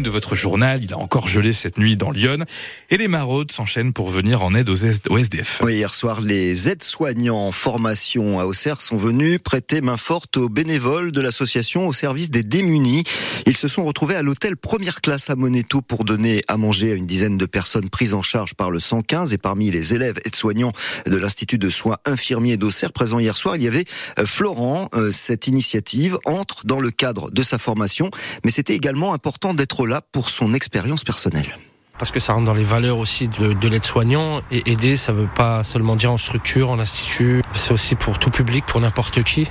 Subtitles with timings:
[0.00, 0.82] de votre journal.
[0.82, 2.44] Il a encore gelé cette nuit dans Lyon.
[2.88, 5.60] Et les maraudes s'enchaînent pour venir en aide aux SDF.
[5.62, 10.48] Oui, hier soir, les aides-soignants en formation à Auxerre sont venus prêter main forte aux
[10.48, 13.04] bénévoles de l'association au service des démunis.
[13.44, 16.94] Ils se sont retrouvés à l'hôtel première classe à Moneto pour donner à manger à
[16.94, 19.34] une dizaine de personnes prises en charge par le 115.
[19.34, 20.72] Et parmi les élèves aides-soignants
[21.04, 23.84] de l'Institut de soins infirmiers d'Auxerre présents hier soir, il y avait
[24.18, 24.88] euh, Florent.
[24.94, 28.10] Euh, cette initiative entre dans le cadre de sa formation,
[28.44, 31.58] mais c'était également important d'être là pour son expérience personnelle
[32.02, 34.40] parce que ça rentre dans les valeurs aussi de, l'aide-soignant.
[34.50, 38.30] Et aider, ça veut pas seulement dire en structure, en institut, c'est aussi pour tout
[38.30, 39.48] public, pour n'importe qui.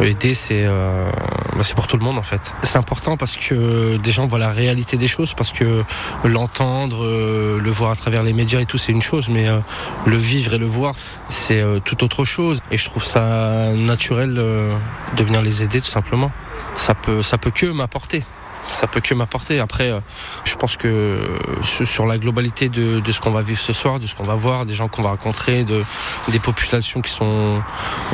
[0.00, 1.10] Aider, c'est euh,
[1.56, 2.54] bah, c'est pour tout le monde en fait.
[2.62, 5.82] C'est important parce que des gens voient la réalité des choses, parce que
[6.22, 9.58] l'entendre, euh, le voir à travers les médias et tout, c'est une chose, mais euh,
[10.06, 10.94] le vivre et le voir,
[11.30, 12.60] c'est tout autre chose.
[12.70, 16.30] Et je trouve ça naturel de venir les aider tout simplement.
[16.76, 18.22] Ça peut, ça peut que m'apporter
[18.70, 19.60] ça peut que m'apporter.
[19.60, 20.00] Après, euh,
[20.44, 24.06] je pense que euh, sur la globalité de, ce qu'on va vivre ce soir, de
[24.06, 25.82] ce qu'on va voir, des gens qu'on va rencontrer, de,
[26.28, 27.60] des populations qui sont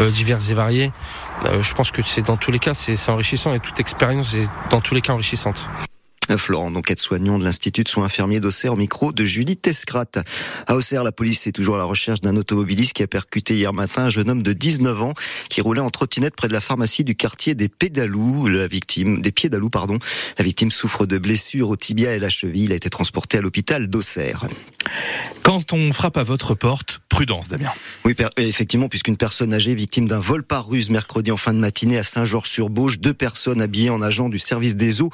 [0.00, 0.92] euh, diverses et variées,
[1.61, 4.80] je pense que c'est dans tous les cas, c'est enrichissant et toute expérience est dans
[4.80, 5.69] tous les cas enrichissante.
[6.36, 10.06] Florent, donc aide-soignant de l'Institut de soins infirmiers d'Auxerre au micro de Judith Tescrat.
[10.66, 13.72] À Auxerre, la police est toujours à la recherche d'un automobiliste qui a percuté hier
[13.72, 15.14] matin un jeune homme de 19 ans
[15.48, 18.48] qui roulait en trottinette près de la pharmacie du quartier des Pédalous.
[18.48, 19.98] La victime, des Piédalous, pardon.
[20.38, 22.64] La victime souffre de blessures au tibia et la cheville.
[22.64, 24.48] Il a été transporté à l'hôpital d'Auxerre.
[25.42, 27.70] Quand on frappe à votre porte, prudence, Damien.
[28.05, 31.97] Oui, effectivement, puisqu'une personne âgée victime d'un vol par ruse mercredi en fin de matinée
[31.97, 35.11] à Saint-Georges-sur-Bauge, deux personnes habillées en agent du service des eaux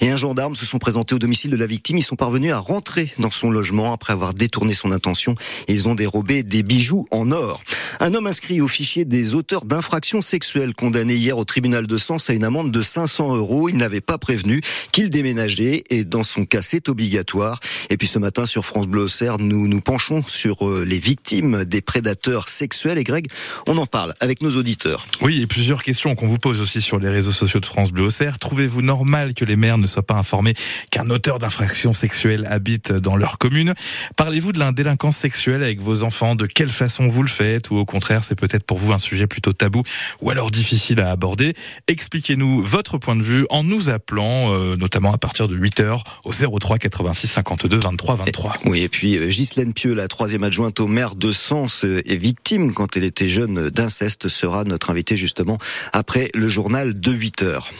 [0.00, 1.96] et un gendarme se sont présentés au domicile de la victime.
[1.96, 5.36] Ils sont parvenus à rentrer dans son logement après avoir détourné son intention.
[5.68, 7.62] Ils ont dérobé des bijoux en or.
[8.00, 12.30] Un homme inscrit au fichier des auteurs d'infractions sexuelles condamné hier au tribunal de Sens
[12.30, 13.68] à une amende de 500 euros.
[13.68, 14.60] Il n'avait pas prévenu
[14.92, 17.60] qu'il déménageait et dans son cas c'est obligatoire.
[17.90, 19.06] Et puis ce matin sur France Bleu
[19.38, 22.98] nous nous penchons sur euh, les victimes des prédateurs sexuels.
[22.98, 23.28] Et Greg,
[23.66, 25.06] on en parle avec nos auditeurs.
[25.20, 28.08] Oui, et plusieurs questions qu'on vous pose aussi sur les réseaux sociaux de France Bleu
[28.40, 30.54] Trouvez-vous normal que les maires ne soient pas informés
[30.90, 33.74] qu'un auteur d'infraction sexuelle habite dans leur commune?
[34.16, 36.34] Parlez-vous de la délinquance sexuelle avec vos enfants?
[36.34, 37.70] De quelle façon vous le faites?
[37.84, 39.82] Au contraire, c'est peut-être pour vous un sujet plutôt tabou
[40.22, 41.52] ou alors difficile à aborder
[41.86, 46.32] Expliquez-nous votre point de vue en nous appelant, euh, notamment à partir de 8h au
[46.32, 48.56] 03 86 52 23 23.
[48.64, 52.16] oui, et puis euh, Ghislaine Pieux, la troisième adjointe au maire de Sens, euh, est
[52.16, 55.58] victime quand elle était jeune d'inceste, sera notre invitée justement
[55.92, 57.70] après le journal de 8 heures.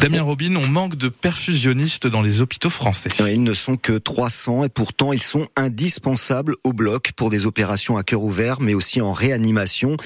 [0.00, 3.08] Damien Robin, on manque de perfusionnistes dans les hôpitaux français.
[3.20, 7.96] Ils ne sont que 300 et pourtant ils sont indispensables au bloc pour des opérations
[7.96, 9.96] à cœur ouvert, mais aussi en réanimation.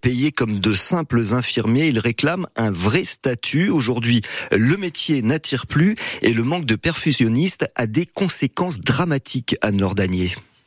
[0.00, 3.70] Payés comme de simples infirmiers, ils réclament un vrai statut.
[3.70, 4.22] Aujourd'hui,
[4.52, 9.94] le métier n'attire plus et le manque de perfusionnistes a des conséquences dramatiques, Anne-Laure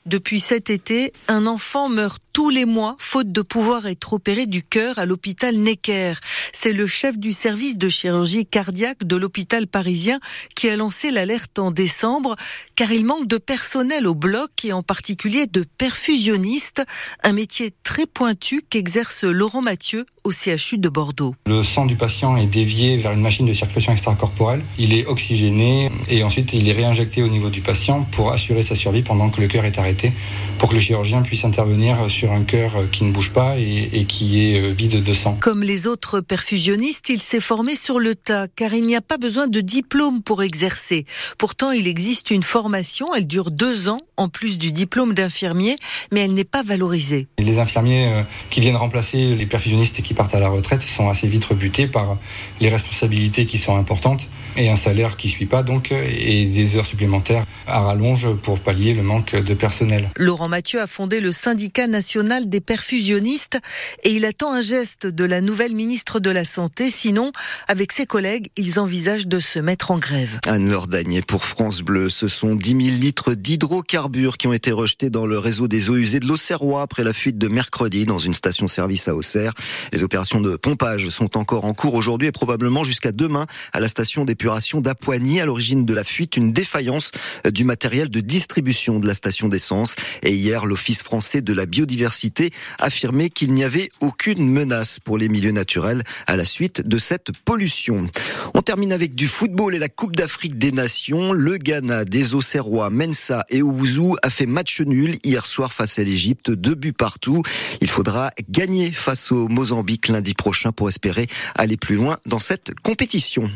[0.07, 4.63] Depuis cet été, un enfant meurt tous les mois, faute de pouvoir être opéré du
[4.63, 6.13] cœur à l'hôpital Necker.
[6.53, 10.19] C'est le chef du service de chirurgie cardiaque de l'hôpital parisien
[10.55, 12.35] qui a lancé l'alerte en décembre,
[12.73, 16.81] car il manque de personnel au bloc et en particulier de perfusionnistes,
[17.21, 21.33] un métier très pointu qu'exerce Laurent Mathieu au CHU de Bordeaux.
[21.45, 25.89] Le sang du patient est dévié vers une machine de circulation extracorporelle, il est oxygéné
[26.09, 29.41] et ensuite il est réinjecté au niveau du patient pour assurer sa survie pendant que
[29.41, 30.11] le cœur est arrêté,
[30.57, 34.45] pour que le chirurgien puisse intervenir sur un cœur qui ne bouge pas et, qui
[34.45, 35.37] est euh, vide de sang.
[35.39, 39.17] Comme les autres perfusionnistes, il s'est formé sur le tas, car il n'y a pas
[39.17, 41.05] besoin de diplôme pour exercer.
[41.37, 45.77] Pourtant, il existe une formation, elle dure deux ans, en plus du diplôme d'infirmier,
[46.11, 47.27] mais elle n'est pas valorisée.
[47.39, 51.09] Les infirmiers euh, qui viennent remplacer les perfusionnistes et qui partent à la retraite sont
[51.09, 52.17] assez vite rebutés par
[52.59, 54.27] les responsabilités qui sont importantes
[54.57, 58.93] et un salaire qui suit pas donc et des heures supplémentaires à rallonge pour pallier
[58.93, 60.09] le manque de personnel.
[60.17, 63.57] Laurent Mathieu a fondé le syndicat national des perfusionnistes
[64.03, 67.31] et il attend un geste de la nouvelle ministre de la Santé sinon
[67.67, 70.39] avec ses collègues ils envisagent de se mettre en grève.
[70.47, 75.09] Anne-Laure Dagné pour France Bleu, ce sont 10 000 litres d'hydrocarbures qui ont été rejetés
[75.09, 78.33] dans le réseau des eaux usées de l'Auxerrois après la fuite de mercredi dans une
[78.33, 79.53] station-service à Auxerre.
[79.93, 83.87] Les opérations de pompage sont encore en cours aujourd'hui et probablement jusqu'à demain à la
[83.87, 84.35] station des
[84.81, 85.39] d'Apoigny.
[85.39, 87.11] À l'origine de la fuite, une défaillance
[87.45, 89.95] du matériel de distribution de la station d'essence.
[90.23, 95.29] Et hier, l'Office français de la biodiversité affirmait qu'il n'y avait aucune menace pour les
[95.29, 98.07] milieux naturels à la suite de cette pollution.
[98.53, 101.33] On termine avec du football et la Coupe d'Afrique des Nations.
[101.33, 106.03] Le Ghana des Auxerrois, Mensa et Ouzou a fait match nul hier soir face à
[106.03, 107.41] l'Égypte, deux buts partout.
[107.79, 112.71] Il faudra gagner face au Mozambique lundi prochain pour espérer aller plus loin dans cette
[112.81, 113.49] compétition.